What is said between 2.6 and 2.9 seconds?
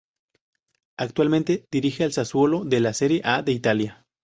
de